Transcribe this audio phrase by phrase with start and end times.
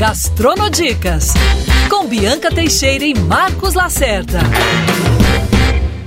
[0.00, 1.34] Gastronodicas,
[1.90, 4.38] com Bianca Teixeira e Marcos Lacerda.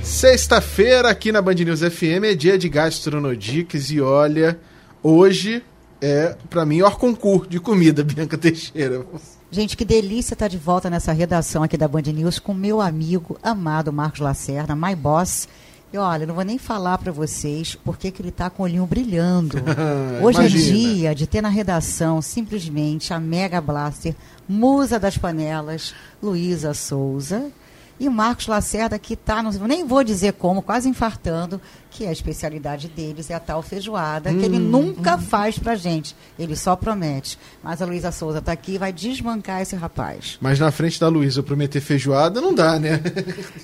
[0.02, 4.58] Sexta-feira aqui na Band News FM é dia de Gastronodicas e olha,
[5.00, 5.62] hoje
[6.02, 9.06] é para mim o concurso de comida, Bianca Teixeira.
[9.48, 13.38] Gente, que delícia estar de volta nessa redação aqui da Band News com meu amigo
[13.40, 15.46] amado Marcos Lacerda, my boss.
[15.94, 18.84] E olha, não vou nem falar para vocês porque que ele está com o olhinho
[18.84, 19.58] brilhando.
[20.20, 24.12] Hoje é dia de ter na redação simplesmente a Mega Blaster,
[24.48, 27.48] musa das panelas, Luísa Souza
[27.98, 32.88] e o Marcos Lacerda, que está, nem vou dizer como, quase infartando, que a especialidade
[32.88, 35.20] deles é a tal feijoada, hum, que ele hum, nunca hum.
[35.20, 36.16] faz pra gente.
[36.36, 37.38] Ele só promete.
[37.62, 40.36] Mas a Luísa Souza está aqui e vai desmancar esse rapaz.
[40.40, 43.00] Mas na frente da Luísa prometer feijoada não dá, né?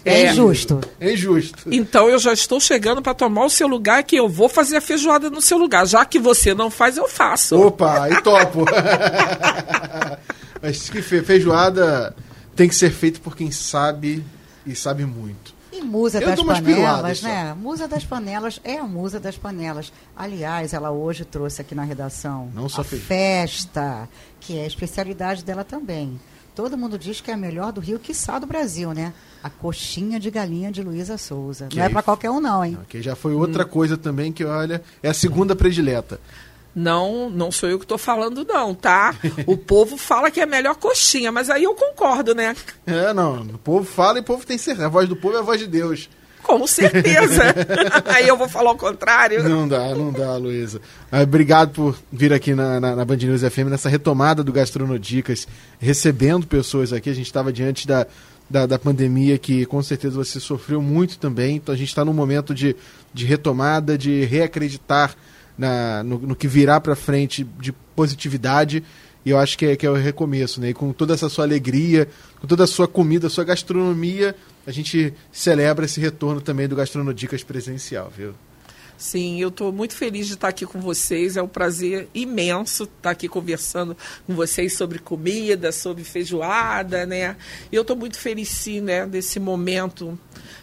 [0.05, 0.81] É, é injusto.
[1.01, 1.69] É injusto.
[1.71, 4.81] Então eu já estou chegando para tomar o seu lugar, que eu vou fazer a
[4.81, 5.85] feijoada no seu lugar.
[5.87, 7.61] Já que você não faz, eu faço.
[7.61, 8.65] Opa, e topo.
[10.63, 12.15] Mas que feijoada
[12.61, 14.23] tem que ser feito por quem sabe
[14.67, 15.55] e sabe muito.
[15.73, 17.55] E Musa das Panelas, né?
[17.55, 19.91] Musa das Panelas é a Musa das Panelas.
[20.15, 23.03] Aliás, ela hoje trouxe aqui na redação Não só a fez.
[23.03, 24.07] festa,
[24.39, 26.21] que é a especialidade dela também.
[26.55, 29.15] Todo mundo diz que é a melhor do Rio, quiçá do Brasil, né?
[29.43, 31.67] A coxinha de galinha de Luísa Souza.
[31.69, 32.77] Que não é para qualquer um, não, hein?
[32.91, 33.69] Que já foi outra hum.
[33.69, 36.21] coisa também que, olha, é a segunda predileta.
[36.75, 39.15] Não, não sou eu que estou falando, não, tá?
[39.47, 42.55] O povo fala que é melhor coxinha, mas aí eu concordo, né?
[42.87, 43.43] É, não.
[43.43, 44.87] O povo fala e o povo tem certeza.
[44.87, 46.09] A voz do povo é a voz de Deus.
[46.43, 47.43] Com certeza.
[48.07, 49.43] aí eu vou falar o contrário.
[49.47, 50.81] Não dá, não dá, Luísa.
[51.11, 55.47] Obrigado por vir aqui na, na, na Band News FM, nessa retomada do Gastronodicas,
[55.79, 57.11] recebendo pessoas aqui.
[57.11, 58.07] A gente estava diante da,
[58.49, 61.57] da, da, pandemia que com certeza você sofreu muito também.
[61.57, 62.75] Então a gente está num momento de,
[63.13, 65.15] de retomada, de reacreditar
[65.61, 68.83] na, no, no que virá para frente de positividade.
[69.25, 70.71] E eu acho que é, que é o recomeço, né?
[70.71, 72.09] E com toda essa sua alegria,
[72.41, 74.35] com toda a sua comida, sua gastronomia,
[74.67, 78.33] a gente celebra esse retorno também do Gastronodicas presencial, viu?
[79.01, 81.39] Sim, eu estou muito feliz de estar aqui com vocês.
[81.39, 83.97] É um prazer imenso estar aqui conversando
[84.27, 87.35] com vocês sobre comida, sobre feijoada, né?
[87.73, 90.19] Eu estou muito feliz, sim, né, desse momento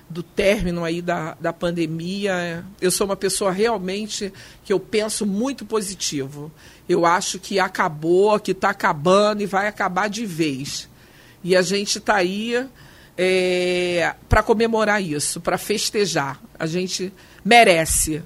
[0.07, 2.63] do término aí da, da pandemia.
[2.79, 4.31] Eu sou uma pessoa realmente
[4.63, 6.51] que eu penso muito positivo.
[6.87, 10.87] Eu acho que acabou, que está acabando e vai acabar de vez.
[11.43, 12.67] E a gente está aí
[13.17, 16.39] é, para comemorar isso, para festejar.
[16.57, 17.11] A gente
[17.43, 18.21] merece.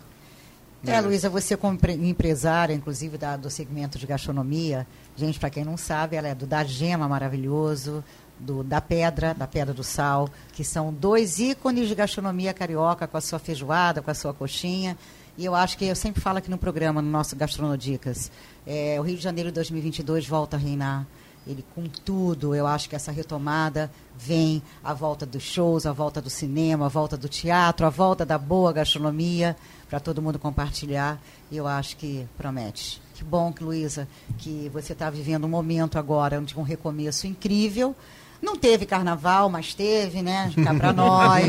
[0.85, 5.77] É, Luísa, você como empresária, inclusive da, do segmento de gastronomia, gente, para quem não
[5.77, 8.03] sabe, ela é do Da Gema maravilhoso,
[8.39, 13.15] do, da Pedra, da Pedra do Sal, que são dois ícones de gastronomia carioca, com
[13.15, 14.97] a sua feijoada, com a sua coxinha.
[15.37, 18.31] E eu acho que eu sempre falo aqui no programa, no nosso Gastronodicas,
[18.65, 21.05] é, o Rio de Janeiro 2022 volta a reinar.
[21.45, 26.21] Ele com tudo, eu acho que essa retomada vem a volta dos shows, a volta
[26.21, 29.55] do cinema, a volta do teatro, a volta da boa gastronomia
[29.89, 31.19] para todo mundo compartilhar.
[31.49, 33.01] E eu acho que promete.
[33.15, 34.07] Que bom, Luísa,
[34.37, 37.95] que você está vivendo um momento agora de um recomeço incrível.
[38.41, 40.51] Não teve carnaval, mas teve, né?
[40.63, 41.47] Cá pra nós.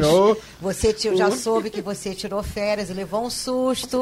[0.60, 4.00] Você já soube que você tirou férias e levou um susto.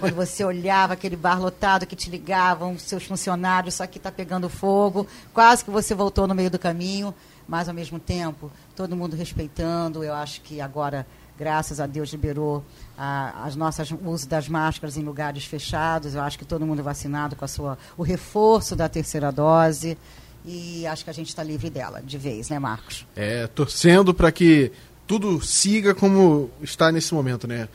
[0.00, 4.48] quando você olhava aquele bar lotado que te ligavam, seus funcionários, só que está pegando
[4.48, 5.06] fogo.
[5.32, 7.14] Quase que você voltou no meio do caminho,
[7.46, 10.02] mas ao mesmo tempo, todo mundo respeitando.
[10.02, 11.06] Eu acho que agora,
[11.38, 12.64] graças a Deus, liberou
[12.98, 16.16] a, as nossas uso das máscaras em lugares fechados.
[16.16, 19.96] Eu acho que todo mundo vacinado com a sua, o reforço da terceira dose
[20.44, 23.06] e acho que a gente está livre dela de vez, né, Marcos?
[23.14, 24.72] É, torcendo para que
[25.06, 27.68] tudo siga como está nesse momento, né?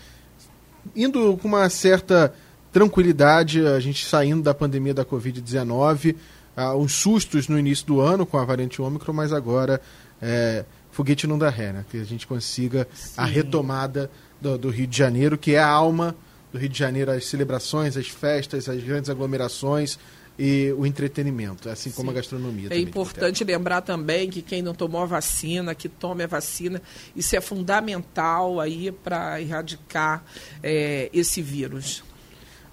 [0.95, 2.33] Indo com uma certa
[2.71, 6.15] tranquilidade, a gente saindo da pandemia da Covid-19,
[6.55, 9.81] ah, uns sustos no início do ano com a variante Ômicron, mas agora
[10.21, 11.85] é, foguete não dá ré, né?
[11.89, 13.13] Que a gente consiga Sim.
[13.17, 14.09] a retomada
[14.41, 16.15] do, do Rio de Janeiro, que é a alma
[16.51, 19.99] do Rio de Janeiro, as celebrações, as festas, as grandes aglomerações,
[20.37, 21.95] e o entretenimento, assim Sim.
[21.95, 22.69] como a gastronomia.
[22.71, 26.81] É importante lembrar também que quem não tomou a vacina, que tome a vacina,
[27.15, 30.23] isso é fundamental aí para erradicar
[30.61, 32.03] é, esse vírus.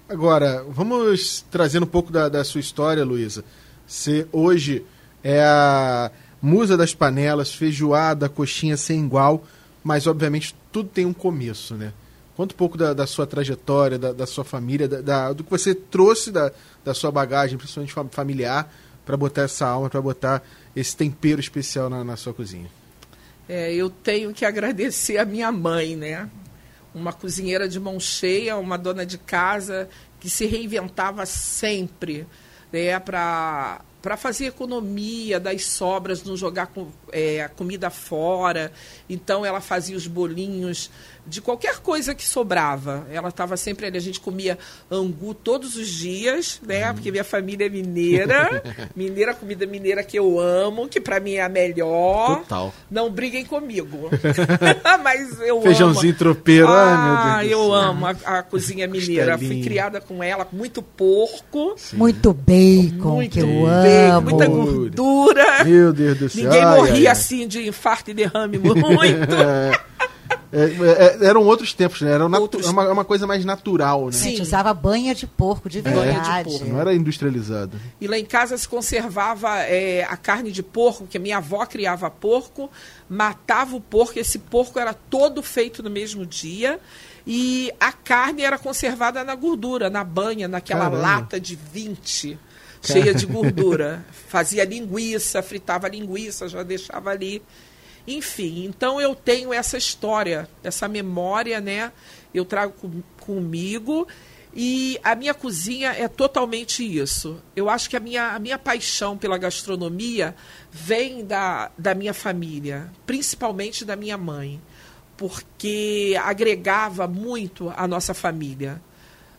[0.07, 3.43] Agora, vamos trazer um pouco da, da sua história, Luísa.
[3.87, 4.85] Você hoje
[5.23, 9.43] é a musa das panelas, feijoada, coxinha sem igual,
[9.83, 11.91] mas obviamente tudo tem um começo, né?
[12.35, 15.73] Conta um pouco da, da sua trajetória, da, da sua família, da, do que você
[15.73, 16.51] trouxe da,
[16.83, 18.71] da sua bagagem, principalmente familiar,
[19.05, 20.43] para botar essa alma, para botar
[20.75, 22.69] esse tempero especial na, na sua cozinha.
[23.47, 26.29] É, eu tenho que agradecer a minha mãe, né?
[26.93, 29.87] Uma cozinheira de mão cheia, uma dona de casa
[30.19, 32.25] que se reinventava sempre
[32.71, 32.99] né?
[32.99, 38.71] para para fazer economia das sobras, não jogar com, é, comida fora.
[39.09, 40.91] Então ela fazia os bolinhos
[41.27, 43.07] de qualquer coisa que sobrava.
[43.11, 44.59] Ela estava sempre ali, a gente comia
[44.91, 46.93] angu todos os dias, né?
[46.93, 48.61] Porque minha família é mineira.
[48.95, 52.41] mineira, comida mineira que eu amo, que para mim é a melhor.
[52.41, 52.71] Total.
[52.91, 54.11] Não briguem comigo.
[55.03, 56.19] Mas eu Feijãozinho amo.
[56.19, 59.35] tropeiro, ai, meu Deus Ah, do eu amo a, a cozinha mineira.
[59.37, 61.75] Fui criada com ela, com muito porco.
[61.93, 63.94] Muito bacon, Muito que eu bacon, amo.
[64.21, 65.63] Muita gordura.
[65.63, 66.43] Meu Deus do céu.
[66.43, 67.07] Ninguém Ai, morria ai, ai.
[67.07, 68.75] assim de infarto e derrame muito.
[70.51, 72.11] É, é, é, eram outros tempos, né?
[72.13, 74.09] Era Outros- é uma, é uma coisa mais natural, né?
[74.09, 74.29] A Sim.
[74.29, 76.49] gente usava banha de porco, de Banha de verdade.
[76.49, 76.65] porco.
[76.65, 77.77] Não era industrializado.
[77.99, 82.09] E lá em casa se conservava é, a carne de porco, porque minha avó criava
[82.09, 82.71] porco,
[83.09, 86.79] matava o porco, esse porco era todo feito no mesmo dia.
[87.27, 91.01] E a carne era conservada na gordura, na banha, naquela Caramba.
[91.01, 92.39] lata de 20,
[92.85, 94.05] cheia de gordura.
[94.11, 97.41] Fazia linguiça, fritava linguiça, já deixava ali.
[98.07, 101.91] Enfim, então eu tenho essa história, essa memória, né?
[102.33, 104.07] Eu trago com- comigo.
[104.57, 107.41] E a minha cozinha é totalmente isso.
[107.55, 110.33] Eu acho que a minha, a minha paixão pela gastronomia
[110.71, 114.61] vem da, da minha família, principalmente da minha mãe,
[115.17, 118.81] porque agregava muito a nossa família.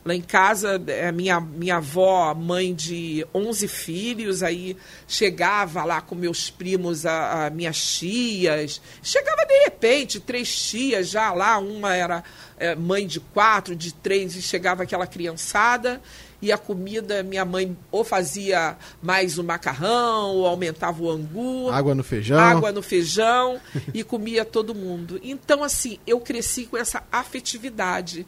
[0.06, 4.76] Lá em casa, eh, minha, minha avó, mãe de 11 filhos, aí
[5.08, 8.80] chegava lá com meus primos, a, a minhas tias.
[9.02, 12.22] Chegava de repente, três tias já lá, uma era
[12.56, 16.00] eh, mãe de quatro, de três, e chegava aquela criançada.
[16.40, 21.96] E a comida, minha mãe ou fazia mais o macarrão, ou aumentava o angu Água
[21.96, 22.38] no feijão.
[22.38, 23.60] água no feijão
[23.92, 25.18] e comia todo mundo.
[25.20, 28.24] Então, assim, eu cresci com essa afetividade.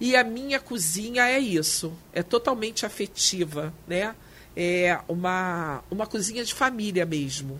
[0.00, 4.14] E a minha cozinha é isso, é totalmente afetiva, né?
[4.56, 7.58] É uma, uma cozinha de família mesmo,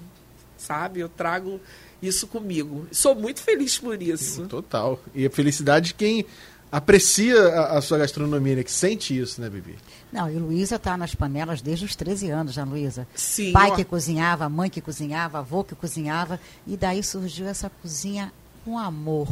[0.56, 1.00] sabe?
[1.00, 1.60] Eu trago
[2.02, 2.86] isso comigo.
[2.92, 4.46] Sou muito feliz por isso.
[4.46, 5.00] Total.
[5.14, 6.26] E a felicidade de quem
[6.70, 8.62] aprecia a, a sua gastronomia, né?
[8.64, 9.76] Que sente isso, né, Bibi?
[10.12, 13.06] Não, e Luísa está nas panelas desde os 13 anos, já, Luísa?
[13.14, 13.74] Sim, Pai ó.
[13.76, 16.38] que cozinhava, mãe que cozinhava, avô que cozinhava.
[16.66, 18.32] E daí surgiu essa cozinha
[18.64, 19.28] com amor.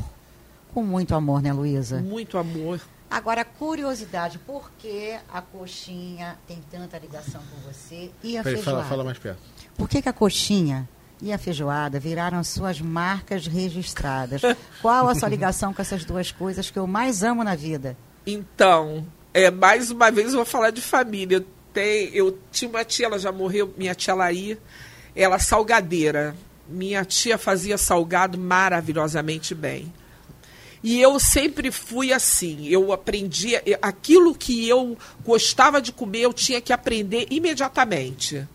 [0.73, 2.01] Com muito amor, né, Luísa?
[2.01, 2.81] Muito amor.
[3.11, 8.79] Agora, curiosidade, por que a coxinha tem tanta ligação com você e a Peraí, feijoada?
[8.79, 9.39] fala, fala mais perto.
[9.77, 10.89] Por que, que a coxinha
[11.21, 14.41] e a feijoada viraram suas marcas registradas?
[14.81, 17.99] Qual a sua ligação com essas duas coisas que eu mais amo na vida?
[18.27, 21.37] Então, é, mais uma vez eu vou falar de família.
[21.37, 24.59] Eu, tenho, eu tinha uma tia, ela já morreu, minha tia Laí,
[25.15, 26.35] ela salgadeira.
[26.67, 29.93] Minha tia fazia salgado maravilhosamente bem.
[30.83, 36.33] E eu sempre fui assim, eu aprendia, eu- aquilo que eu gostava de comer, eu
[36.33, 38.47] tinha que aprender imediatamente.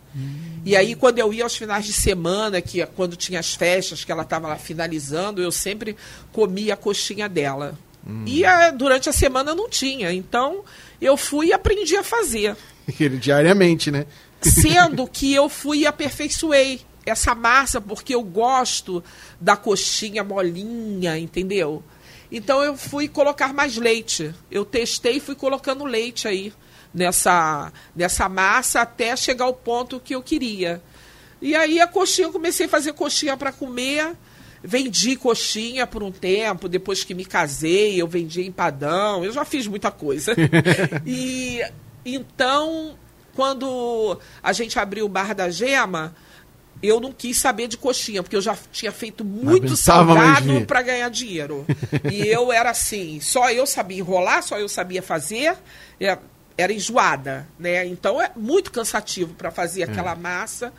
[0.66, 4.04] E aí, quando eu ia aos finais de semana, que é quando tinha as festas,
[4.04, 5.96] que ela estava lá finalizando, eu sempre
[6.34, 7.78] comia a coxinha dela.
[8.26, 10.12] E ah, durante a semana não tinha.
[10.14, 10.64] Então,
[11.00, 12.56] eu fui e aprendi a fazer.
[13.20, 14.06] Diariamente, né?
[14.42, 19.04] Sendo que eu fui e aperfeiçoei essa massa, porque eu gosto
[19.40, 21.84] da coxinha molinha, entendeu?
[22.32, 24.34] Então eu fui colocar mais leite.
[24.52, 26.54] Eu testei e fui colocando leite aí
[26.94, 30.82] nessa, nessa massa até chegar ao ponto que eu queria.
[31.42, 34.16] E aí a coxinha, eu comecei a fazer coxinha para comer.
[34.64, 39.68] Vendi coxinha por um tempo, depois que me casei, eu vendi empadão, eu já fiz
[39.68, 40.34] muita coisa.
[41.06, 41.62] e
[42.04, 42.98] então,
[43.36, 46.16] quando a gente abriu o Bar da Gema,
[46.81, 51.10] eu não quis saber de coxinha, porque eu já tinha feito muito salgado para ganhar
[51.10, 51.66] dinheiro.
[52.12, 55.56] e eu era assim, só eu sabia enrolar, só eu sabia fazer.
[56.00, 56.18] é,
[56.57, 57.86] Era enjoada, né?
[57.86, 60.74] Então é muito cansativo para fazer aquela massa.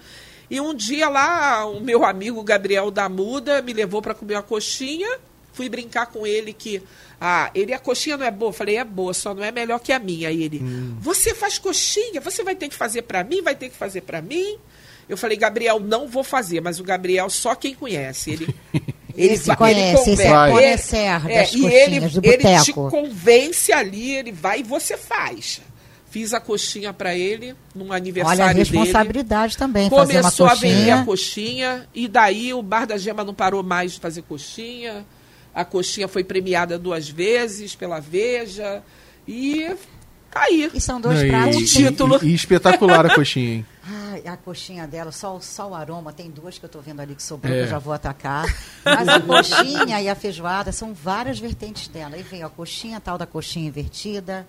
[0.51, 4.43] E um dia lá, o meu amigo Gabriel da Muda me levou para comer uma
[4.43, 5.19] coxinha.
[5.53, 6.81] Fui brincar com ele que
[7.21, 8.51] ah, ele a coxinha não é boa.
[8.51, 10.29] Eu Falei, é boa, só não é melhor que a minha.
[10.29, 10.63] Aí ele,
[11.01, 14.23] você faz coxinha, você vai ter que fazer para mim, vai ter que fazer para
[14.23, 14.57] mim.
[15.09, 18.31] Eu falei, Gabriel, não vou fazer, mas o Gabriel só quem conhece.
[18.33, 18.55] Ele
[19.17, 24.61] Esse vai- conhece, esse é conhecer das e ele, ele te convence ali, ele vai
[24.61, 25.61] e você faz.
[26.11, 28.59] Fiz a coxinha para ele num Olha a aniversário dele.
[28.61, 31.87] responsabilidade também, Começou a vender a coxinha.
[31.95, 35.05] e daí o Bar da Gema não parou mais de fazer coxinha.
[35.55, 38.83] A coxinha foi premiada duas vezes pela Veja
[39.27, 39.67] e
[40.41, 40.71] aí.
[40.75, 41.57] E são dois Não, e- pratos.
[41.57, 42.19] Um e- título.
[42.23, 43.67] E, e espetacular a coxinha, hein?
[44.13, 47.01] Ai, a coxinha dela, só, o- só o aroma, tem duas que eu estou vendo
[47.01, 47.59] ali que sobrou, É.
[47.61, 48.45] que eu já vou atacar.
[48.85, 52.15] Mas a coxinha e a feijoada são várias vertentes dela.
[52.17, 54.47] Aí vem a coxinha, a tal da coxinha invertida,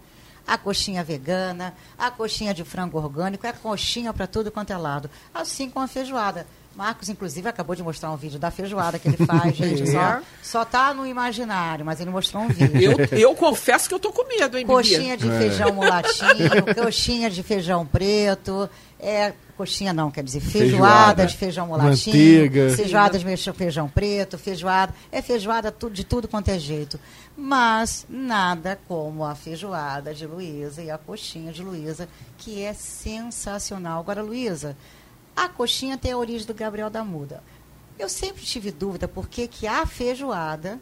[0.48, 5.10] a coxinha vegana, a coxinha de frango orgânico, é coxinha para tudo quanto é lado.
[5.34, 6.46] Assim como a feijoada.
[6.79, 9.86] Marcos, inclusive, acabou de mostrar um vídeo da feijoada que ele faz, gente.
[9.91, 12.95] Só, só tá no imaginário, mas ele mostrou um vídeo.
[13.12, 14.65] Eu, eu confesso que eu tô com medo, hein?
[14.65, 21.25] Coxinha de feijão mulatinho, coxinha de feijão preto, é, coxinha não, quer dizer, feijoada, Feijoada.
[21.25, 22.69] de feijão mulatinho, Manteiga.
[22.77, 26.98] feijoada de feijão- preto, feijoada, é feijoada de tudo quanto é jeito.
[27.36, 32.07] Mas nada como a feijoada de Luísa e a coxinha de Luísa,
[32.38, 34.00] que é sensacional.
[34.00, 34.77] Agora, Luísa,
[35.43, 37.41] a coxinha tem a origem do Gabriel da Muda.
[37.98, 40.79] Eu sempre tive dúvida por que, que a feijoada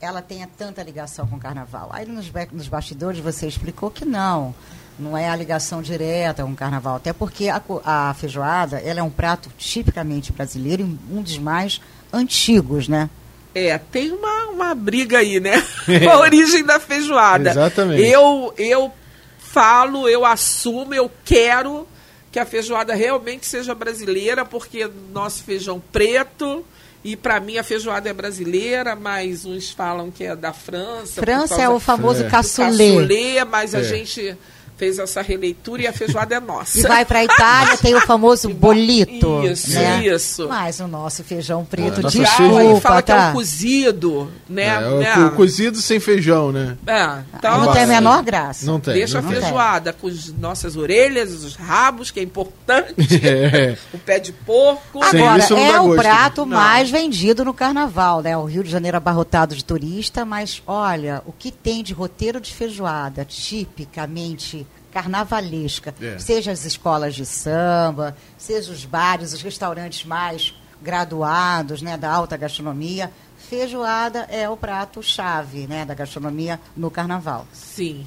[0.00, 1.88] ela tenha tanta ligação com o carnaval.
[1.92, 4.54] Aí nos, nos bastidores você explicou que não,
[4.98, 6.96] não é a ligação direta com o carnaval.
[6.96, 11.80] Até porque a, a feijoada ela é um prato tipicamente brasileiro e um dos mais
[12.12, 13.08] antigos, né?
[13.54, 15.62] É, tem uma, uma briga aí, né?
[15.86, 17.50] Com a origem da feijoada.
[17.50, 18.02] Exatamente.
[18.02, 18.92] Eu, eu
[19.38, 21.88] falo, eu assumo, eu quero
[22.36, 26.62] que a feijoada realmente seja brasileira, porque nosso feijão preto.
[27.02, 31.22] E para mim a feijoada é brasileira, mas uns falam que é da França.
[31.22, 32.28] França é o famoso É.
[32.28, 33.84] cassoulet, mas a É.
[33.84, 34.36] gente
[34.76, 36.78] fez essa releitura e a feijoada é nossa.
[36.78, 39.42] E vai para a Itália, tem o famoso bolito.
[39.44, 40.06] Isso, né?
[40.06, 40.48] isso.
[40.48, 43.30] Mas o nosso feijão preto, É, aí desculpa, fala que é tá?
[43.30, 44.66] um cozido, né?
[44.66, 45.14] É, o né?
[45.14, 46.76] co- cozido sem feijão, né?
[46.86, 48.66] É, então, não tem a menor graça.
[48.66, 48.94] Não tem.
[48.94, 49.40] Deixa a não tem.
[49.40, 52.94] feijoada com as nossas orelhas, os rabos, que é importante.
[53.26, 53.76] É.
[53.94, 55.02] o pé de porco.
[55.02, 56.00] Agora, isso não é dá o gosto.
[56.02, 56.56] prato Não.
[56.58, 58.36] mais vendido no carnaval, né?
[58.36, 62.52] O Rio de Janeiro abarrotado de turista, mas olha, o que tem de roteiro de
[62.52, 64.65] feijoada, tipicamente
[64.96, 66.18] carnavalesca, É.
[66.18, 72.34] seja as escolas de samba, seja os bares, os restaurantes mais graduados, né, da alta
[72.34, 73.12] gastronomia,
[73.50, 77.46] feijoada é o prato chave, né, da gastronomia no carnaval.
[77.52, 78.06] Sim.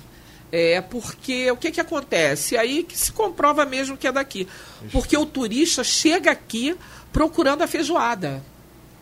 [0.51, 2.57] É porque o que, que acontece?
[2.57, 4.47] Aí que se comprova mesmo que é daqui.
[4.91, 6.75] Porque o turista chega aqui
[7.13, 8.41] procurando a feijoada.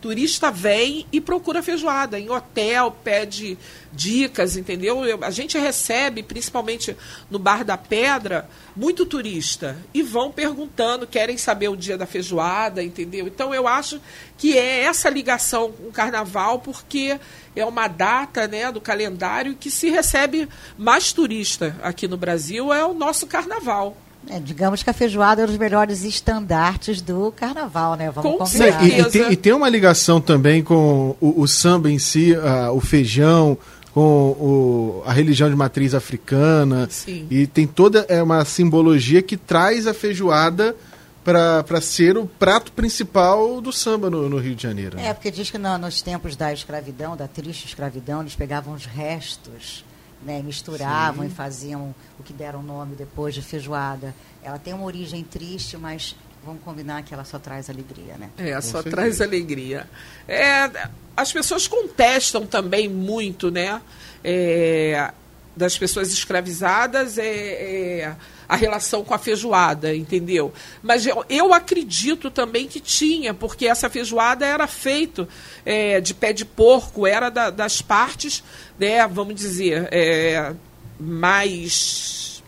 [0.00, 2.20] Turista vem e procura feijoada.
[2.20, 3.58] Em hotel, pede
[3.92, 5.04] dicas, entendeu?
[5.04, 6.96] Eu- a gente recebe, principalmente
[7.30, 9.76] no Bar da Pedra, muito turista.
[9.92, 13.26] E vão perguntando, querem saber o dia da feijoada, entendeu?
[13.26, 14.00] Então eu acho
[14.36, 17.18] que é essa ligação com o carnaval, porque
[17.56, 22.84] é uma data né, do calendário que se recebe mais turista aqui no Brasil, é
[22.84, 23.96] o nosso carnaval.
[24.30, 28.10] É, digamos que a feijoada é um dos melhores estandartes do carnaval, né?
[28.10, 28.82] Vamos Com combinar.
[28.84, 29.10] E, e certeza.
[29.10, 32.34] tem, e tem uma ligação também com o, o samba em si,
[32.74, 33.56] o feijão,
[33.94, 36.86] com o- a religião de matriz africana.
[36.90, 37.26] Sim.
[37.30, 40.76] E tem toda é, uma simbologia que traz a feijoada
[41.24, 44.96] para ser o prato principal do samba no, no Rio de Janeiro.
[44.96, 45.08] né?
[45.08, 48.86] É, porque diz que no- nos tempos da escravidão, da triste escravidão, eles pegavam os
[48.86, 49.84] restos,
[50.22, 54.14] né, misturavam e faziam o que deram o nome depois de feijoada.
[54.42, 58.30] Ela tem uma origem triste, mas vamos combinar que ela só traz alegria, né?
[58.38, 58.96] É, só certeza.
[58.96, 59.88] traz alegria.
[60.26, 63.80] É, as pessoas contestam também muito, né?
[64.22, 65.12] é,
[65.56, 68.16] das pessoas escravizadas é, é,
[68.48, 70.52] a relação com a feijoada, entendeu?
[70.82, 75.28] Mas eu, eu acredito também que tinha, porque essa feijoada era feito
[75.66, 78.42] é, de pé de porco, era da- das partes,
[78.78, 80.54] né, vamos dizer, é,
[80.98, 82.42] mais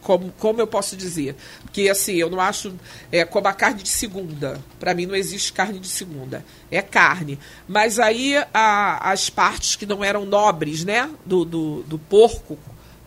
[0.00, 1.36] como, como eu posso dizer?
[1.62, 2.74] Porque assim, eu não acho
[3.10, 4.60] é, como a carne de segunda.
[4.80, 6.44] Para mim não existe carne de segunda.
[6.72, 7.38] É carne.
[7.68, 11.08] Mas aí a- as partes que não eram nobres, né?
[11.24, 12.58] Do, do, do porco,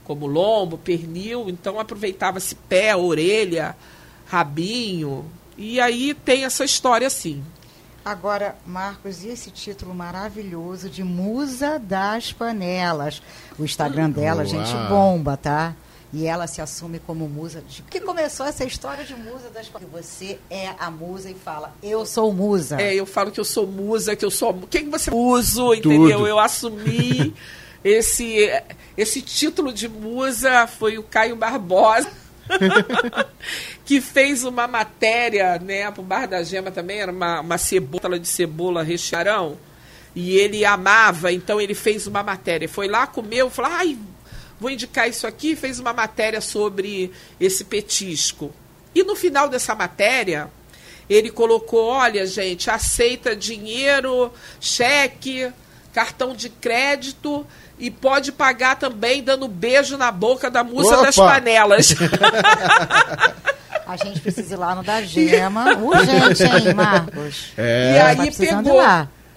[0.06, 3.76] como lombo, pernil, então aproveitava-se pé, orelha,
[4.26, 5.26] rabinho.
[5.58, 7.44] E aí tem essa história assim.
[8.06, 13.20] Agora, Marcos, e esse título maravilhoso de Musa das Panelas?
[13.58, 14.46] O Instagram dela, Uau.
[14.46, 15.76] gente, bomba, tá?
[16.14, 17.62] E ela se assume como musa.
[17.68, 20.06] De que começou essa história de musa das panelas?
[20.06, 22.80] Você é a musa e fala, eu sou musa.
[22.80, 24.54] É, eu falo que eu sou musa, que eu sou.
[24.70, 26.18] Quem você uso, entendeu?
[26.20, 26.28] Tudo.
[26.28, 27.34] Eu assumi
[27.86, 28.50] esse,
[28.98, 32.12] esse título de musa foi o Caio Barbosa.
[33.86, 38.28] que fez uma matéria, né, pro Bar da Gema também, era uma, uma cebola de
[38.28, 39.58] cebola rechearão.
[40.16, 42.68] E ele amava, então ele fez uma matéria.
[42.68, 43.98] Foi lá, comeu, falou, ai,
[44.60, 48.54] vou indicar isso aqui, fez uma matéria sobre esse petisco.
[48.94, 50.50] E no final dessa matéria,
[51.10, 55.52] ele colocou, olha, gente, aceita dinheiro, cheque,
[55.96, 57.48] cartão de crédito
[57.80, 61.96] e pode pagar também dando beijo na boca da musa das panelas.
[63.88, 65.78] A gente precisa ir lá no da Gema.
[65.78, 67.54] Urgente, hein, Marcos?
[67.56, 67.94] É.
[67.94, 68.82] E Tá aí pegou.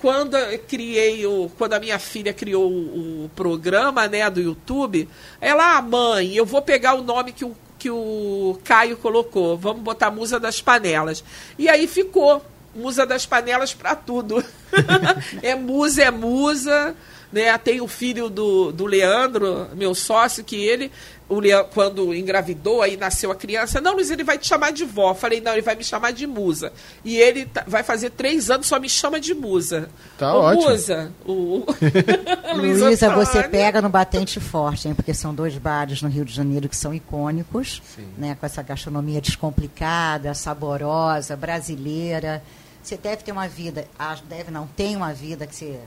[0.01, 5.09] quando eu criei o, quando a minha filha criou o, o programa, né, do YouTube,
[5.41, 9.83] ela, ah, mãe, eu vou pegar o nome que o que o Caio colocou, vamos
[9.83, 11.23] botar Musa das Panelas.
[11.57, 12.43] E aí ficou
[12.75, 14.45] Musa das Panelas para tudo.
[15.43, 16.95] é musa, é musa.
[17.33, 17.57] Né?
[17.59, 20.91] Tem o filho do, do Leandro, meu sócio, que ele
[21.29, 24.85] o Leão, quando engravidou, aí nasceu a criança, não, Luiz, ele vai te chamar de
[24.85, 25.15] vó.
[25.15, 26.73] Falei, não, ele vai me chamar de musa.
[27.05, 29.91] E ele tá, vai fazer três anos, só me chama de musa.
[30.17, 30.71] Tá Ô, ótimo.
[30.71, 31.13] Musa.
[31.27, 31.67] O...
[32.57, 34.95] Luísa, você pega no batente forte, hein?
[34.95, 38.09] Porque são dois bares no Rio de Janeiro que são icônicos, Sim.
[38.17, 38.37] né?
[38.39, 42.43] Com essa gastronomia descomplicada, saborosa, brasileira.
[42.83, 43.87] Você deve ter uma vida,
[44.29, 45.79] deve não, tem uma vida que você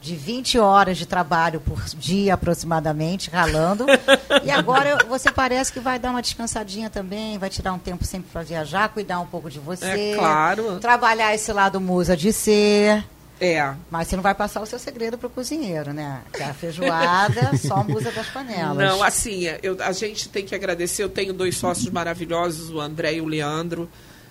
[0.00, 3.86] de 20 horas de trabalho por dia aproximadamente, ralando.
[4.44, 8.30] e agora você parece que vai dar uma descansadinha também, vai tirar um tempo sempre
[8.32, 10.12] para viajar, cuidar um pouco de você.
[10.12, 10.78] É claro.
[10.78, 13.04] Trabalhar esse lado musa de ser.
[13.40, 13.72] É.
[13.88, 16.22] Mas você não vai passar o seu segredo para o cozinheiro, né?
[16.32, 18.76] Que a feijoada, só musa das panelas.
[18.76, 21.04] Não, assim, eu, a gente tem que agradecer.
[21.04, 23.88] Eu tenho dois sócios maravilhosos, o André e o Leandro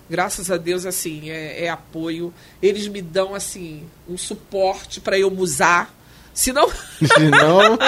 [0.08, 2.32] graças a Deus, assim, é, é apoio.
[2.62, 5.94] Eles me dão, assim, um suporte para eu musar.
[6.32, 6.68] Se não,
[7.00, 7.78] se não,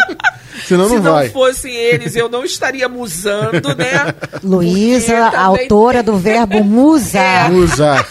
[0.66, 4.14] se não, se não, não fossem eles, eu não estaria musando, né?
[4.42, 6.12] Luísa, autora tem...
[6.12, 7.50] do verbo musar.
[7.50, 7.54] É.
[7.54, 8.08] Musar.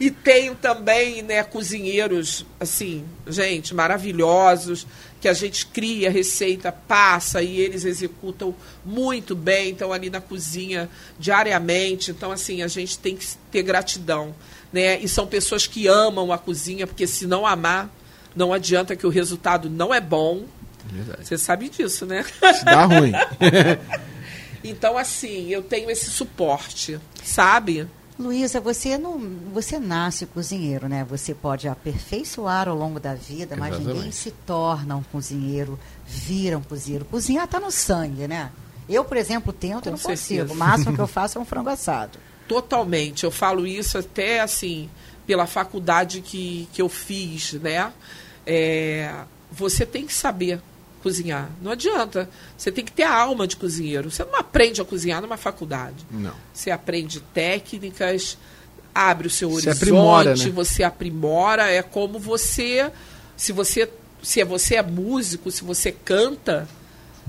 [0.00, 4.86] E tenho também, né, cozinheiros, assim, gente, maravilhosos
[5.20, 10.88] que a gente cria receita, passa e eles executam muito bem, estão ali na cozinha
[11.18, 12.10] diariamente.
[12.10, 14.34] Então, assim, a gente tem que ter gratidão.
[14.72, 14.98] Né?
[15.00, 17.90] E são pessoas que amam a cozinha, porque se não amar,
[18.34, 20.44] não adianta que o resultado não é bom.
[20.86, 21.26] Verdade.
[21.26, 22.24] Você sabe disso, né?
[22.54, 23.12] Se dá ruim.
[24.64, 27.86] então, assim, eu tenho esse suporte, sabe?
[28.20, 29.18] Luísa, você não,
[29.52, 31.04] você nasce cozinheiro, né?
[31.08, 33.84] Você pode aperfeiçoar ao longo da vida, Exatamente.
[33.84, 37.06] mas ninguém se torna um cozinheiro, vira um cozinheiro.
[37.06, 38.52] Cozinhar está no sangue, né?
[38.86, 40.42] Eu, por exemplo, tento, eu não certeza.
[40.42, 40.52] consigo.
[40.52, 42.18] O máximo que eu faço é um frango assado.
[42.46, 43.24] Totalmente.
[43.24, 44.90] Eu falo isso até assim
[45.26, 47.92] pela faculdade que, que eu fiz, né?
[48.46, 49.14] É,
[49.50, 50.60] você tem que saber
[51.02, 51.50] cozinhar.
[51.60, 52.28] Não adianta.
[52.56, 54.10] Você tem que ter a alma de cozinheiro.
[54.10, 56.06] Você não aprende a cozinhar numa faculdade.
[56.10, 56.34] Não.
[56.52, 58.38] Você aprende técnicas,
[58.94, 60.50] abre o seu você horizonte, aprimora, né?
[60.50, 61.70] você aprimora.
[61.70, 62.90] É como você.
[63.36, 63.90] Se você.
[64.22, 66.68] Se você é músico, se você canta,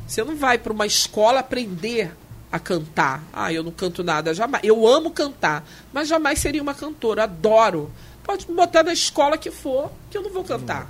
[0.06, 2.12] você não vai para uma escola aprender
[2.52, 3.24] a cantar.
[3.32, 4.62] Ah, eu não canto nada, jamais.
[4.64, 7.24] Eu amo cantar, mas jamais seria uma cantora.
[7.24, 7.90] Adoro.
[8.24, 10.84] Pode me botar na escola que for, que eu não vou cantar.
[10.84, 10.88] Hum.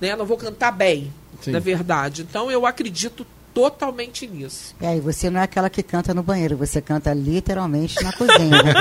[0.00, 0.16] Né?
[0.16, 1.12] Não vou cantar bem.
[1.40, 1.52] Sim.
[1.52, 2.22] na verdade.
[2.22, 4.74] Então eu acredito totalmente nisso.
[4.80, 8.62] É, e você não é aquela que canta no banheiro, você canta literalmente na cozinha.
[8.62, 8.72] Né?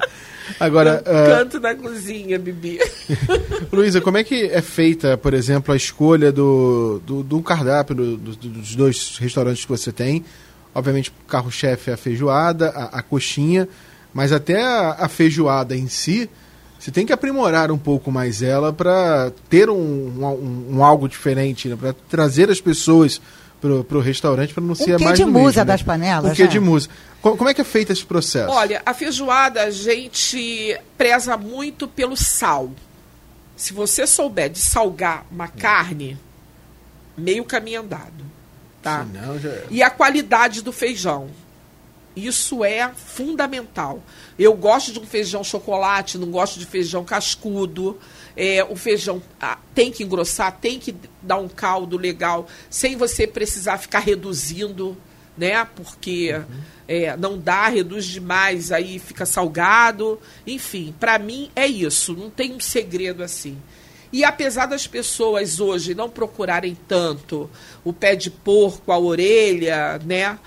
[0.60, 1.38] Agora, eu uh...
[1.38, 2.78] canto na cozinha, Bibi.
[3.72, 8.16] Luísa, como é que é feita, por exemplo, a escolha do, do, do cardápio do,
[8.16, 10.24] do, dos dois restaurantes que você tem?
[10.74, 13.68] Obviamente, o carro-chefe é a feijoada, a, a coxinha,
[14.12, 16.28] mas até a, a feijoada em si,
[16.78, 21.68] você tem que aprimorar um pouco mais ela para ter um, um, um, algo diferente,
[21.68, 21.76] né?
[21.76, 23.20] para trazer as pessoas
[23.60, 25.64] para o restaurante para não ser um mais de musa mesmo, né?
[25.64, 26.32] das panelas.
[26.32, 26.88] Um quê de musa.
[27.20, 28.52] Como é que é feito esse processo?
[28.52, 32.70] Olha, a feijoada a gente preza muito pelo sal.
[33.56, 36.16] Se você souber de salgar uma carne,
[37.16, 38.24] meio caminho andado.
[38.80, 39.04] Tá?
[39.04, 39.50] Senão, já...
[39.68, 41.28] E a qualidade do feijão.
[42.26, 44.02] Isso é fundamental.
[44.38, 47.98] Eu gosto de um feijão chocolate, não gosto de feijão cascudo.
[48.36, 53.26] É, o feijão ah, tem que engrossar, tem que dar um caldo legal, sem você
[53.26, 54.96] precisar ficar reduzindo,
[55.36, 55.64] né?
[55.74, 56.60] Porque uhum.
[56.86, 60.20] é, não dá, reduz demais, aí fica salgado.
[60.46, 62.14] Enfim, para mim é isso.
[62.14, 63.58] Não tem um segredo assim.
[64.12, 67.50] E apesar das pessoas hoje não procurarem tanto
[67.84, 70.38] o pé de porco, a orelha, né?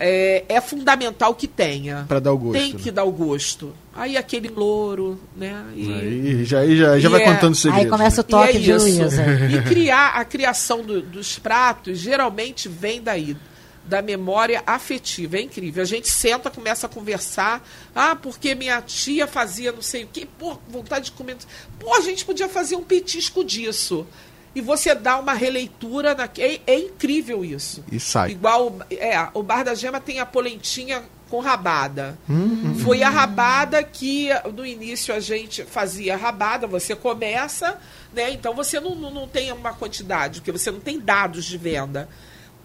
[0.00, 2.04] É, é fundamental que tenha.
[2.06, 2.58] Para dar o gosto.
[2.58, 2.92] Tem que né?
[2.92, 3.74] dar o gosto.
[3.92, 5.64] Aí aquele louro, né?
[5.74, 7.84] E, aí já, já, já vai é, contando segredos.
[7.84, 8.26] Aí começa né?
[8.26, 9.24] o toque é de Luísa.
[9.50, 13.36] E criar, a criação do, dos pratos geralmente vem daí
[13.84, 15.38] da memória afetiva.
[15.38, 15.82] É incrível.
[15.82, 17.66] A gente senta, começa a conversar.
[17.92, 20.28] Ah, porque minha tia fazia não sei o quê.
[20.38, 21.36] Pô, vontade de comer.
[21.80, 24.06] Pô, a gente podia fazer um petisco disso
[24.54, 26.14] e você dá uma releitura.
[26.14, 26.24] Na...
[26.38, 27.84] É, é incrível isso.
[27.90, 28.30] E sai.
[28.32, 32.18] Igual é, o Bar da Gema tem a polentinha com rabada.
[32.28, 37.78] Hum, Foi a rabada que no início a gente fazia rabada, você começa,
[38.14, 38.30] né?
[38.30, 42.08] Então você não, não, não tem uma quantidade, porque você não tem dados de venda.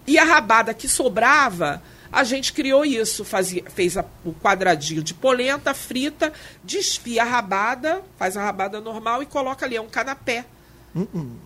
[0.06, 5.14] E a rabada que sobrava, a gente criou isso, fazia, fez a, o quadradinho de
[5.14, 10.44] polenta, frita, desfia a rabada, faz a rabada normal e coloca ali, é um canapé.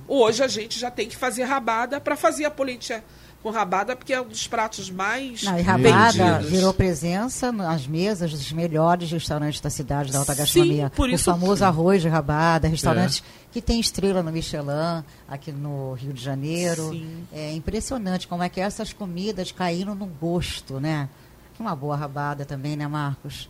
[0.06, 3.02] Hoje a gente já tem que fazer rabada para fazer a polentinha
[3.42, 6.50] com rabada, porque é um dos pratos mais Não, e rabada vendidos.
[6.50, 10.88] virou presença nas mesas dos melhores restaurantes da cidade, da alta gastronomia.
[10.88, 15.52] Sim, por isso o famoso arroz de rabada, restaurantes que tem estrela no Michelin, aqui
[15.52, 16.90] no Rio de Janeiro.
[16.90, 17.24] Sim.
[17.32, 21.08] É impressionante como é que essas comidas caíram no gosto, né?
[21.54, 23.48] Que uma boa rabada também, né, Marcos?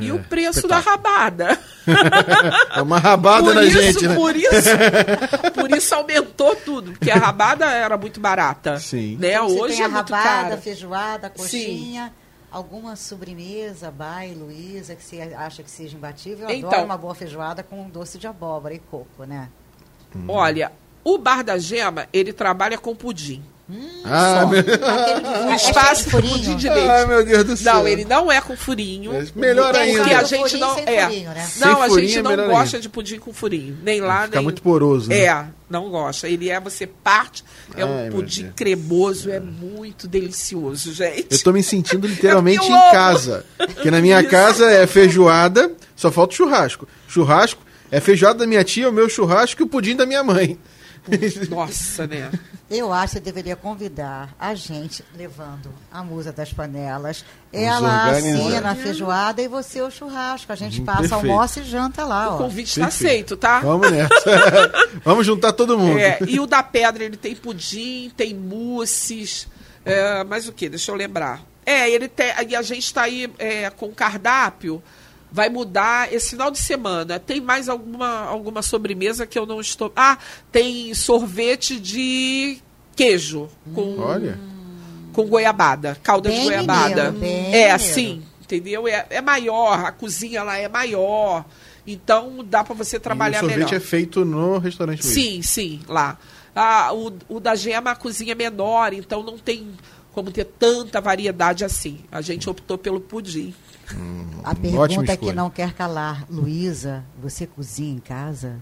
[0.00, 0.84] E É, o preço espetáculo.
[0.84, 1.58] da rabada.
[2.76, 4.14] É uma rabada por na isso, gente, né?
[4.14, 4.50] por isso,
[5.54, 8.78] por isso aumentou tudo, porque a rabada era muito barata.
[8.78, 9.16] Sim.
[9.16, 9.38] Né?
[9.40, 12.12] Você Hoje tem é a muito rabada, feijoada, coxinha.
[12.50, 16.48] Alguma sobremesa, bai, Luísa, que você acha que seja imbatível?
[16.48, 16.68] Eu Então.
[16.70, 19.48] adoro uma boa feijoada com doce de abóbora e coco, né?
[20.28, 20.70] Olha,
[21.02, 23.42] o Bar da Gema, ele trabalha com pudim.
[24.04, 24.46] Ah, Só.
[24.48, 24.62] meu...
[24.62, 26.34] De- O é espaço de com furinho.
[26.38, 26.88] pudim de leite.
[26.90, 27.74] Ai, meu Deus do céu.
[27.74, 29.14] Não, ele não é com furinho.
[29.14, 29.98] É melhor ainda.
[30.00, 30.78] Porque a gente não.
[30.80, 31.04] É.
[31.06, 31.46] furinho, né?
[31.46, 32.80] Sem Não, a gente é não gosta ainda.
[32.80, 33.78] de pudim com furinho.
[33.82, 34.44] Nem lá, Fica nem.
[34.44, 35.18] muito poroso, né?
[35.20, 36.28] É, não gosta.
[36.28, 37.44] Ele é, você parte,
[37.76, 41.26] é um Ai, meu pudim cremoso, é muito delicioso, gente.
[41.30, 42.90] Eu tô me sentindo literalmente É em eu amo.
[42.92, 43.44] casa.
[43.56, 44.30] Porque na minha Isso.
[44.30, 46.88] casa é feijoada, só falta o churrasco.
[47.06, 50.58] Churrasco é feijoada da minha tia, o meu churrasco e o pudim da minha mãe.
[51.50, 52.30] Nossa, né?
[52.70, 57.24] Eu acho que você deveria convidar a gente levando a musa das panelas.
[57.52, 60.52] Vamos Ela assina a feijoada e você o churrasco.
[60.52, 61.14] A gente Hum, passa, perfeito.
[61.30, 62.38] almoça e janta lá, O ó.
[62.38, 63.60] convite está aceito, tá?
[63.60, 64.12] Vamos nessa.
[65.04, 65.98] Vamos juntar todo mundo.
[65.98, 69.48] É, e o da pedra, ele tem pudim, tem mousses,
[69.84, 70.68] é, mas o que?
[70.68, 71.42] Deixa eu lembrar.
[71.66, 74.82] É, ele tem, e a gente está aí é, com cardápio,
[75.32, 77.18] vai mudar esse final de semana.
[77.18, 79.90] Tem mais alguma, alguma sobremesa que eu não estou...
[79.96, 80.18] Ah,
[80.52, 82.58] tem sorvete de
[82.94, 84.38] queijo com, Olha.
[85.12, 87.10] com goiabada, calda Bem de goiabada.
[87.10, 87.12] mineiro,
[87.50, 88.86] bem é, assim, entendeu?
[88.86, 91.44] É, é maior, a cozinha lá é maior,
[91.86, 93.72] então dá para você E o trabalhar sorvete melhor.
[93.74, 95.12] é feito no restaurante mesmo.
[95.12, 96.18] Sim, sim, lá.
[96.54, 99.70] Ah, o, o da Gema, a cozinha é menor, então não tem
[100.12, 102.00] como ter tanta variedade assim.
[102.10, 103.54] A gente optou pelo pudim.
[104.44, 104.54] A Ótima
[104.86, 105.32] pergunta que escolha.
[105.34, 106.24] não quer calar.
[106.30, 108.56] Luísa, você cozinha em casa?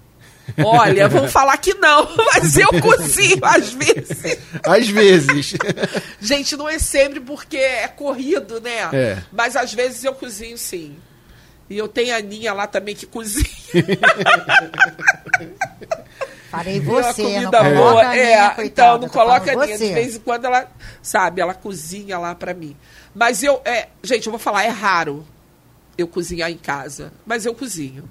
[0.64, 4.38] Olha, vão falar que não, mas eu cozinho às vezes.
[4.66, 5.54] Às vezes.
[6.20, 8.88] Gente, não é sempre porque é corrido, né?
[8.92, 9.22] É.
[9.30, 10.96] Mas às vezes eu cozinho sim.
[11.68, 13.46] E eu tenho a Aninha lá também que cozinha.
[16.52, 18.02] Uma você, não comida coloca boa.
[18.08, 18.64] a é, minha, coitada.
[18.66, 19.66] então não coloca a.
[19.66, 20.70] De vez em quando ela,
[21.02, 22.76] sabe, ela cozinha lá pra mim.
[23.14, 25.26] Mas eu, é, gente, eu vou falar, é raro
[25.96, 27.12] eu cozinhar em casa.
[27.26, 28.08] Mas eu cozinho.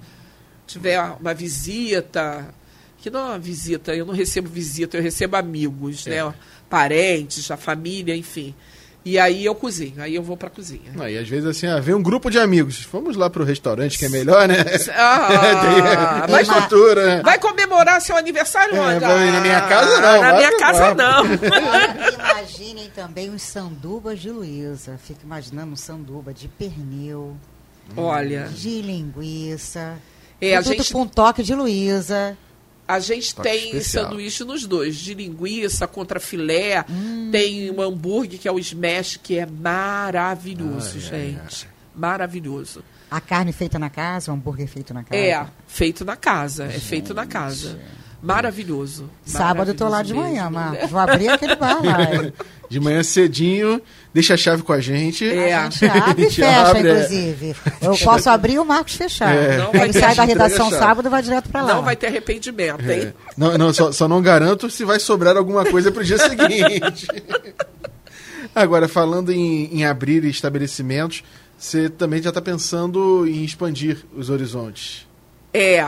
[0.66, 2.54] Tiver uma visita,
[2.98, 6.24] que não é uma visita, eu não recebo visita, eu recebo amigos, É.
[6.24, 6.34] né?
[6.68, 8.54] Parentes, a família, enfim.
[9.02, 10.92] E aí eu cozinho, aí eu vou pra cozinha.
[10.94, 12.86] Não, e às vezes assim, ah, vem um grupo de amigos.
[12.92, 14.56] Vamos lá pro restaurante que é melhor, né?
[14.94, 17.22] Ah, Tem mais Mas- estrutura, né?
[17.22, 19.00] Vai comemorar seu aniversário É, onde?
[19.00, 21.24] vai- na minha casa não, Na vai minha casa não.
[22.14, 24.98] Imaginem também os sandubas de Luísa.
[25.02, 27.36] Fico imaginando um sanduba de pernil,
[27.96, 29.96] Olha, de linguiça.
[30.40, 32.36] é, a tudo gente com toque de Luísa.
[32.90, 34.04] A gente Toque tem especial.
[34.04, 36.84] sanduíche nos dois, de linguiça contra filé.
[36.88, 37.28] Hum.
[37.30, 41.68] Tem um hambúrguer que é o smash, que é maravilhoso, Ai, ai, gente.
[41.94, 42.82] Maravilhoso.
[43.10, 45.20] A carne feita na casa, o hambúrguer feito na casa.
[45.20, 46.64] É, feito na casa.
[46.66, 47.78] É feito na casa.
[48.22, 49.08] Maravilhoso.
[49.24, 50.72] Sábado eu tô lá de Maravilhoso manhã, mesmo.
[50.76, 50.90] Marcos.
[50.90, 52.14] Vou abrir aquele bar lá.
[52.14, 52.32] hein?
[52.68, 53.80] De manhã cedinho,
[54.14, 55.28] deixa a chave com a gente.
[55.28, 55.54] É.
[55.54, 56.92] A gente abre e fecha, abre, é.
[56.92, 57.56] inclusive.
[57.80, 59.34] Eu posso abrir e o Marcos fechar.
[59.34, 59.56] É.
[59.58, 61.74] Não ele sai da redação sábado e vai direto pra lá.
[61.74, 63.02] Não vai ter arrependimento, hein?
[63.08, 63.12] É.
[63.36, 67.08] Não, não, só, só não garanto se vai sobrar alguma coisa pro dia seguinte.
[68.54, 71.22] Agora, falando em, em abrir estabelecimentos,
[71.58, 75.06] você também já está pensando em expandir os horizontes.
[75.52, 75.84] É.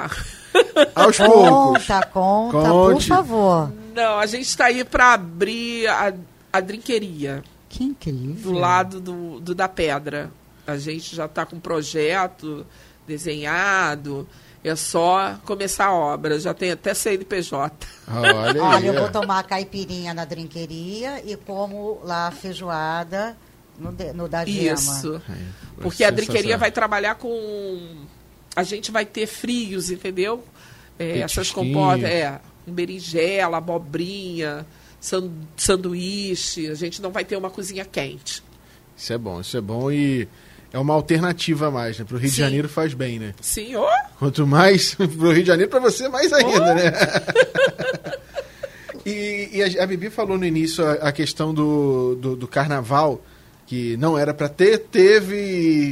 [0.95, 1.87] Aos poucos.
[1.87, 3.73] Conta, conta, por favor.
[3.95, 6.13] Não, a gente está aí para abrir a,
[6.53, 7.43] a drinqueria.
[7.69, 8.53] Que incrível.
[8.53, 10.31] do lado do, do da pedra.
[10.67, 12.67] A gente já está com um projeto
[13.07, 14.29] desenhado,
[14.63, 16.39] é só começar a obra.
[16.39, 17.87] Já tem até CNPJ.
[18.09, 23.37] Olha, Olha, aí, eu vou tomar a caipirinha na drinqueria e como lá a feijoada
[23.79, 24.75] no, de- no da Gema.
[24.75, 25.21] Isso.
[25.81, 27.97] Porque a drinqueria vai trabalhar com.
[28.55, 30.45] A gente vai ter frios, entendeu?
[31.03, 34.65] É, essas compotas, é, berinjela, abobrinha,
[35.01, 36.69] san- sanduíche.
[36.69, 38.43] A gente não vai ter uma cozinha quente.
[38.97, 40.29] Isso é bom, isso é bom e
[40.73, 42.05] é uma alternativa a mais, né?
[42.05, 42.43] Pro Rio de Sim.
[42.43, 43.35] Janeiro faz bem, né?
[43.41, 43.87] Sim, ô!
[44.19, 46.93] Quanto mais pro Rio de Janeiro, para você, mais ainda, né?
[49.05, 53.21] e e a, a Bibi falou no início a, a questão do, do, do carnaval.
[53.67, 55.37] que não era para ter, teve,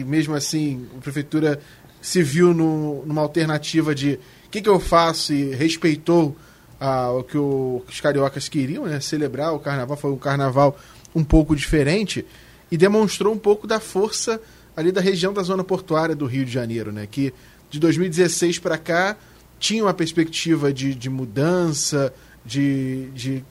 [0.01, 1.61] e mesmo assim a prefeitura
[2.01, 4.19] se viu no, numa alternativa de
[4.51, 6.37] o que, que eu faço e respeitou
[6.81, 8.99] ah, o que o, os cariocas queriam, né?
[8.99, 10.77] Celebrar o carnaval, foi um carnaval
[11.15, 12.27] um pouco diferente
[12.69, 14.43] e demonstrou um pouco da força
[14.77, 17.07] ali da região da zona portuária do Rio de Janeiro, né?
[17.09, 17.33] Que
[17.71, 19.17] de 2016 para cá
[19.61, 22.13] tinha uma perspectiva de, de mudança,
[22.45, 23.45] de, de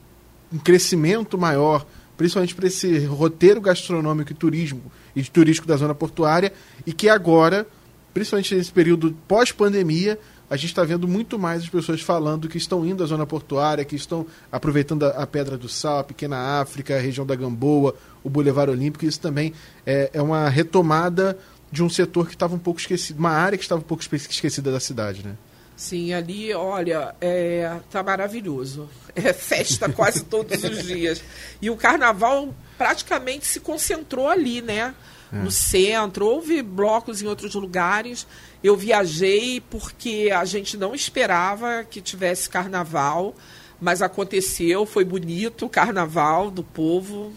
[0.52, 4.82] um crescimento maior, principalmente para esse roteiro gastronômico e turismo
[5.16, 6.52] e de turístico da zona portuária,
[6.86, 7.66] e que agora,
[8.12, 10.18] principalmente nesse período pós-pandemia,
[10.50, 13.84] a gente está vendo muito mais as pessoas falando que estão indo à zona portuária,
[13.84, 17.94] que estão aproveitando a, a Pedra do Sal, a Pequena África, a região da Gamboa,
[18.24, 19.04] o Boulevard Olímpico.
[19.04, 19.54] Isso também
[19.86, 21.38] é, é uma retomada
[21.70, 24.72] de um setor que estava um pouco esquecido, uma área que estava um pouco esquecida
[24.72, 25.36] da cidade, né?
[25.76, 28.88] Sim, ali, olha, é, tá maravilhoso.
[29.14, 31.22] É festa quase todos os dias.
[31.60, 34.94] E o carnaval praticamente se concentrou ali, né?
[35.32, 35.36] É.
[35.36, 36.26] No centro.
[36.26, 38.26] Houve blocos em outros lugares.
[38.62, 43.34] Eu viajei porque a gente não esperava que tivesse carnaval,
[43.80, 47.32] mas aconteceu, foi bonito o carnaval do povo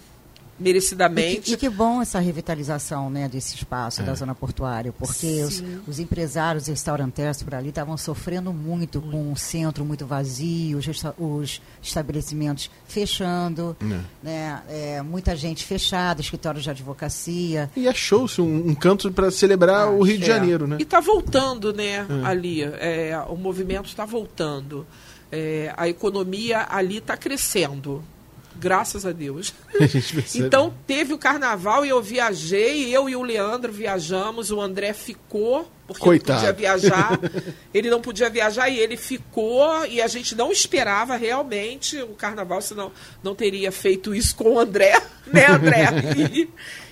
[0.59, 1.39] merecidamente.
[1.39, 4.05] E que, e que, bom essa revitalização né, desse espaço é.
[4.05, 9.31] da zona portuária, porque os, os, empresários restaurantes por ali estavam sofrendo muito, muito, com
[9.31, 10.87] o centro muito vazio, os,
[11.17, 13.99] os estabelecimentos fechando, é.
[14.21, 17.69] né, é, muita gente fechada, escritórios de advocacia.
[17.75, 20.77] E achou-se um, um, canto para celebrar ah, o Rio de Janeiro, né?
[20.79, 22.25] E está voltando, né, é.
[22.25, 24.85] ali, é, o movimento está voltando.
[25.31, 28.03] É, a economia ali está crescendo
[28.59, 29.53] graças a Deus.
[29.73, 34.93] A então teve o carnaval e eu viajei, eu e o Leandro viajamos, o André
[34.93, 36.41] ficou, porque Coitado.
[36.41, 37.19] não podia viajar.
[37.73, 42.61] ele não podia viajar e ele ficou, e a gente não esperava realmente o carnaval,
[42.61, 45.87] senão não teria feito isso com o André, né, André?
[46.17, 46.49] E,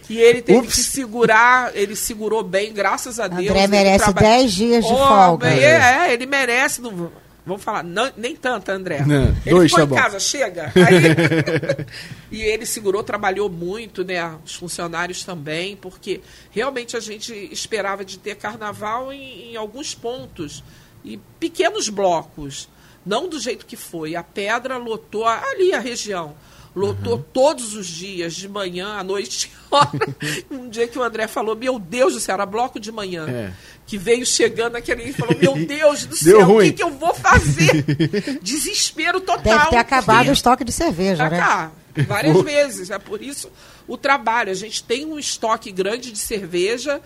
[0.10, 0.76] e ele teve Ups.
[0.76, 3.50] que segurar, ele segurou bem, graças a Deus.
[3.50, 5.48] André merece 10 dias de oh, folga.
[5.48, 6.82] É, é, ele merece.
[6.82, 7.10] Não,
[7.46, 9.04] Vamos falar, não, nem tanto, André.
[9.06, 10.72] Não, ele dois, foi tá em casa, chega.
[10.78, 11.86] Aí,
[12.32, 14.38] e ele segurou, trabalhou muito, né?
[14.46, 20.64] Os funcionários também, porque realmente a gente esperava de ter carnaval em, em alguns pontos
[21.04, 22.70] e pequenos blocos,
[23.04, 24.16] não do jeito que foi.
[24.16, 26.36] A pedra lotou ali a região
[26.76, 27.24] lotou uhum.
[27.34, 29.52] todos os dias, de manhã, à noite.
[30.50, 33.28] um dia que o André falou: Meu Deus do céu, era bloco de manhã.
[33.28, 33.52] É.
[33.86, 37.14] Que veio chegando aquele e falou: Meu Deus do céu, o que, que, eu vou
[37.14, 37.84] fazer?
[38.42, 39.44] Desespero total.
[39.44, 41.38] Deve ter acabado o estoque de cerveja, né?
[41.38, 41.72] Cá,
[42.08, 42.90] várias vezes.
[42.90, 43.50] É por isso
[43.88, 44.52] o trabalho.
[44.52, 47.02] A gente tem um estoque grande de cerveja,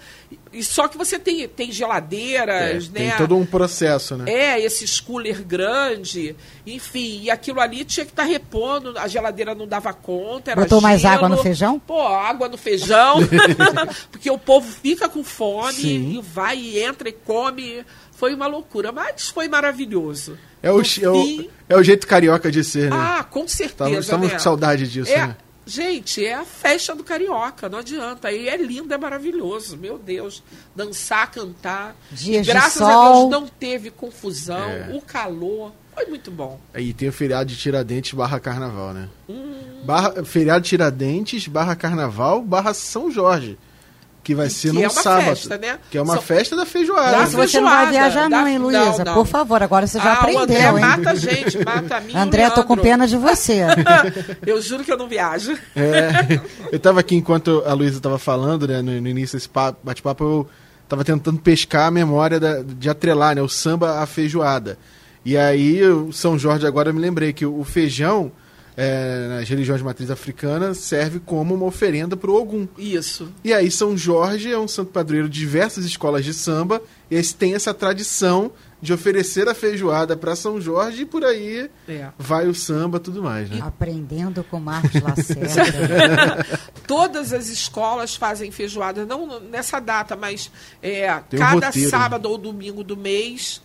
[0.51, 3.09] e só que você tem, tem geladeiras, é, né?
[3.09, 4.31] Tem todo um processo, né?
[4.31, 6.35] É, esse cooler grande,
[6.65, 10.61] enfim, e aquilo ali tinha que estar tá repondo, a geladeira não dava conta, era
[10.61, 10.89] Botou gelo.
[10.89, 11.79] mais água no feijão?
[11.79, 13.19] Pô, água no feijão,
[14.11, 16.17] porque o povo fica com fome Sim.
[16.17, 17.85] e vai e entra e come.
[18.11, 20.38] Foi uma loucura, mas foi maravilhoso.
[20.63, 22.97] É o, é o, é o jeito carioca de ser, né?
[22.97, 23.99] Ah, com certeza.
[23.99, 24.33] Estamos né?
[24.33, 25.38] com saudade disso, é, né?
[25.65, 28.32] Gente, é a festa do carioca, não adianta.
[28.32, 30.43] E é lindo, é maravilhoso, meu Deus.
[30.75, 31.95] Dançar, cantar.
[32.12, 34.91] Dias graças a Deus não teve confusão, é.
[34.93, 35.71] o calor.
[35.93, 36.60] Foi muito bom.
[36.75, 39.10] E tem o feriado de Tiradentes barra carnaval, né?
[39.30, 39.84] Hum.
[39.86, 43.58] Barra, feriado de Tiradentes barra carnaval barra São Jorge
[44.25, 45.23] que vai ser que no é sábado.
[45.23, 45.77] Festa, né?
[45.91, 46.23] Que é uma São...
[46.23, 47.15] festa da feijoada.
[47.15, 49.05] Mas você não vai viajar não, hein, Luísa?
[49.13, 50.79] Por favor, agora você já ah, aprendeu, André hein?
[50.79, 53.61] mata a gente, mata a mim André, tô com pena de você.
[54.43, 55.55] eu juro que eu não viajo.
[55.75, 59.49] É, eu estava aqui enquanto a Luísa estava falando, né, no, no início desse
[59.83, 60.47] bate-papo, eu
[60.83, 64.75] estava tentando pescar a memória da, de atrelar, né, o samba à feijoada.
[65.23, 68.31] E aí, o São Jorge agora eu me lembrei que o feijão
[68.77, 72.67] é, nas religiões de matriz africana, serve como uma oferenda para o Ogum.
[72.77, 73.31] Isso.
[73.43, 77.33] E aí São Jorge é um santo padroeiro de diversas escolas de samba, e eles
[77.33, 82.09] têm essa tradição de oferecer a feijoada para São Jorge e por aí é.
[82.17, 83.49] vai o samba tudo mais.
[83.49, 83.59] Né?
[83.61, 86.45] Aprendendo com Marcos Lacerda.
[86.88, 90.51] Todas as escolas fazem feijoada, não nessa data, mas
[90.83, 93.61] é, cada um sábado ou domingo do mês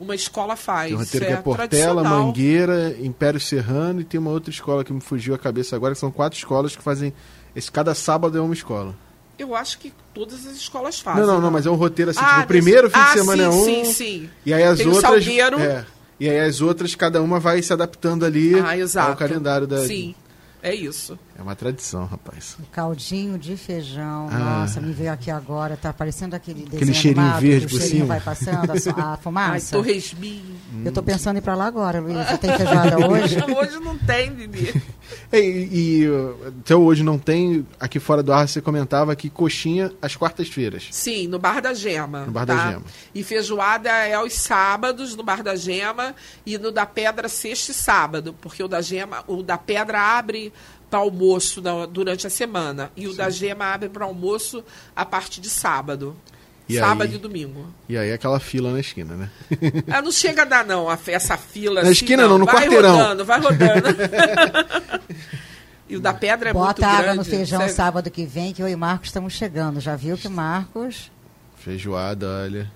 [0.00, 0.88] uma escola faz.
[0.88, 4.82] Tem um roteiro que é, é Portela, Mangueira, Império Serrano e tem uma outra escola
[4.82, 7.12] que me fugiu a cabeça agora, que são quatro escolas que fazem.
[7.54, 8.96] Esse, cada sábado é uma escola.
[9.38, 11.20] Eu acho que todas as escolas fazem.
[11.20, 11.50] Não, não, não, né?
[11.52, 13.48] mas é um roteiro assim, ah, tipo, o primeiro fim ah, de semana sim, é
[13.48, 13.64] um.
[13.64, 14.30] Sim, sim.
[14.44, 15.26] E aí as tem outras.
[15.26, 15.84] É,
[16.18, 19.86] e aí as outras, cada uma vai se adaptando ali ah, ao calendário da.
[19.86, 20.14] Sim.
[20.62, 21.18] É isso.
[21.40, 22.54] É uma tradição, rapaz.
[22.60, 24.28] O caldinho de feijão.
[24.30, 24.60] Ah.
[24.60, 25.74] Nossa, me veio aqui agora.
[25.74, 28.04] Tá parecendo aquele desenho Aquele cheirinho animado, verde por cima.
[28.04, 29.54] vai passando, a, a fumaça.
[29.74, 30.54] Ai, torresminho.
[30.84, 32.36] Eu estou pensando em ir para lá agora, Luísa.
[32.36, 33.38] Tem feijoada hoje?
[33.56, 34.82] hoje não tem, Bibi.
[35.32, 37.66] E, e uh, até hoje não tem.
[37.78, 40.88] Aqui fora do ar você comentava que coxinha às quartas-feiras.
[40.90, 42.26] Sim, no Bar da Gema.
[42.26, 42.54] No Bar tá?
[42.54, 42.82] da Gema.
[43.14, 47.74] E feijoada é aos sábados no Bar da Gema e no da Pedra sexta e
[47.74, 50.52] sábado, porque o da Gema, o da Pedra abre
[50.90, 54.62] para almoço na- durante a semana e o da Gema abre para almoço
[54.94, 56.16] a partir de sábado.
[56.68, 57.14] E sábado aí?
[57.16, 57.66] e domingo.
[57.88, 59.30] E aí aquela fila na esquina, né?
[59.90, 61.82] Ah, não chega a dar, não, a essa fila.
[61.82, 62.96] Na assim, esquina não, no vai quarteirão.
[62.96, 63.88] Rodando, vai rodando.
[65.88, 67.18] e o da pedra é muito Bota água grande.
[67.18, 67.74] no feijão sério.
[67.74, 69.80] sábado que vem, que eu e Marcos estamos chegando.
[69.80, 71.10] Já viu que Marcos...
[71.56, 72.70] Feijoada, olha.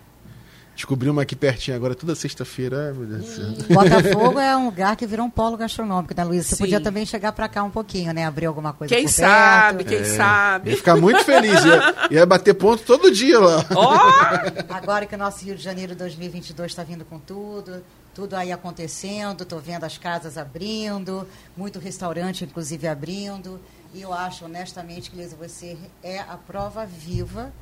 [0.74, 2.92] Descobri uma aqui pertinho agora, toda sexta-feira.
[3.22, 3.46] Céu.
[3.68, 6.48] Botafogo é um lugar que virou um polo gastronômico, né, Luísa?
[6.48, 6.64] Você Sim.
[6.64, 8.24] podia também chegar para cá um pouquinho, né?
[8.26, 9.88] Abrir alguma coisa Quem por sabe, perto.
[9.88, 10.70] quem sabe.
[10.70, 11.64] Ia ficar muito feliz.
[11.64, 13.64] Ia, ia bater ponto todo dia lá.
[13.74, 14.74] Ó!
[14.74, 17.82] Agora que o nosso Rio de Janeiro 2022 está vindo com tudo,
[18.12, 23.60] tudo aí acontecendo, estou vendo as casas abrindo, muito restaurante, inclusive, abrindo.
[23.94, 27.52] E eu acho, honestamente, que Luísa, você é a prova viva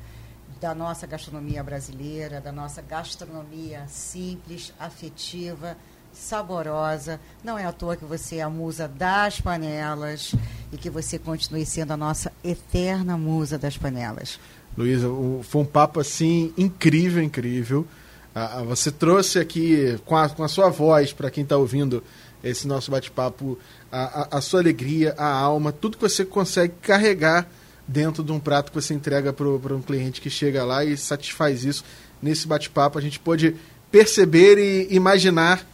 [0.63, 5.75] da nossa gastronomia brasileira, da nossa gastronomia simples, afetiva,
[6.13, 7.19] saborosa.
[7.43, 10.33] Não é à toa que você é a musa das panelas
[10.71, 14.39] e que você continue sendo a nossa eterna musa das panelas.
[14.77, 15.07] Luísa,
[15.43, 17.85] foi um papo assim incrível, incrível.
[18.33, 22.01] Ah, ah, você trouxe aqui com a, com a sua voz, para quem está ouvindo
[22.41, 23.59] esse nosso bate-papo,
[23.91, 27.49] a, a- a sua alegria, a alma, tudo que você consegue carregar
[27.87, 31.63] dentro de um prato que você entrega para um cliente que chega lá e satisfaz
[31.63, 31.83] isso.
[32.21, 33.55] Nesse bate-papo, a gente pôde
[33.91, 35.65] perceber e imaginar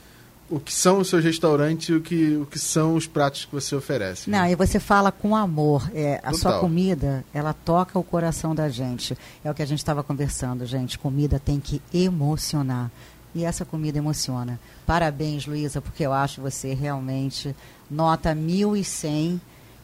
[0.49, 3.51] o que são os seus restaurantes e o que, o que são os pratos que
[3.51, 4.29] você oferece.
[4.29, 5.89] Não, e você fala com amor.
[5.93, 6.61] É, a sua Total.
[6.61, 9.15] comida, ela toca o coração da gente.
[9.43, 10.97] É o que a gente estava conversando, gente.
[10.97, 12.89] Comida tem que emocionar.
[13.35, 14.59] E essa comida emociona.
[14.87, 17.55] Parabéns, Luísa, porque eu acho você realmente
[17.89, 19.39] nota 1100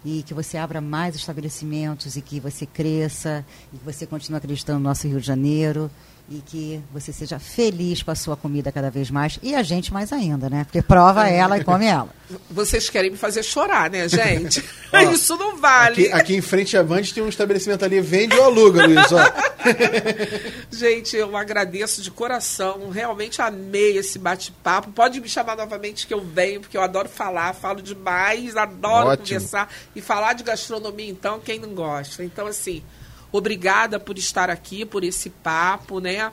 [0.06, 4.78] e que você abra mais estabelecimentos e que você cresça e que você continue acreditando
[4.78, 5.90] no nosso Rio de Janeiro
[6.30, 9.92] e que você seja feliz com a sua comida cada vez mais e a gente
[9.92, 10.64] mais ainda, né?
[10.64, 12.10] Porque prova ela e come ela.
[12.50, 14.64] Vocês querem me fazer chorar, né, gente?
[14.94, 16.06] Ó, Isso não vale.
[16.06, 19.12] Aqui, aqui em frente à Band tem um estabelecimento ali, vende ou aluga, Luiz.
[19.12, 19.55] Ó.
[20.72, 22.90] Gente, eu agradeço de coração.
[22.90, 24.92] Realmente amei esse bate-papo.
[24.92, 29.26] Pode me chamar novamente que eu venho, porque eu adoro falar, falo demais, adoro Ótimo.
[29.28, 29.74] conversar.
[29.96, 32.24] E falar de gastronomia, então, quem não gosta?
[32.24, 32.84] Então, assim,
[33.32, 36.32] obrigada por estar aqui, por esse papo, né?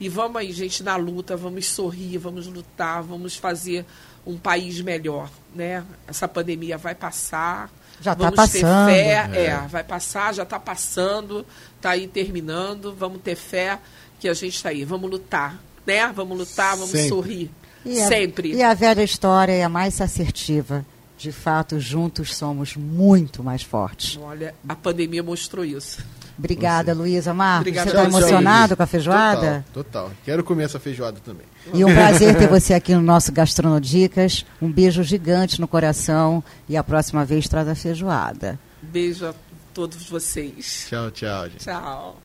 [0.00, 3.84] E vamos aí, gente, na luta, vamos sorrir, vamos lutar, vamos fazer
[4.24, 5.84] um país melhor, né?
[6.06, 7.70] Essa pandemia vai passar.
[8.00, 8.88] Já tá vamos ter passando.
[8.88, 9.44] fé, É.
[9.46, 11.44] é, vai passar, já está passando,
[11.76, 12.94] está aí terminando.
[12.94, 13.78] Vamos ter fé
[14.20, 14.84] que a gente está aí.
[14.84, 16.10] Vamos lutar, né?
[16.14, 17.08] Vamos lutar, vamos Sempre.
[17.08, 17.50] sorrir.
[17.84, 18.52] E a- Sempre.
[18.54, 20.84] E a velha história é a mais assertiva.
[21.16, 24.16] De fato, juntos somos muito mais fortes.
[24.22, 25.98] Olha, a pandemia mostrou isso.
[26.38, 27.34] Obrigada, Luísa.
[27.34, 29.64] Marcos, Obrigada você está emocionado com a feijoada?
[29.72, 30.10] Total, total.
[30.24, 31.44] Quero comer essa feijoada também.
[31.74, 34.46] E um prazer ter você aqui no nosso Gastronodicas.
[34.62, 38.58] Um beijo gigante no coração e a próxima vez traz a feijoada.
[38.80, 39.34] Beijo a
[39.74, 40.86] todos vocês.
[40.88, 41.64] Tchau, tchau, gente.
[41.64, 42.16] Tchau.